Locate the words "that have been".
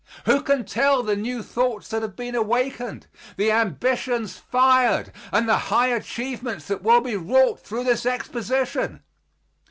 1.89-2.33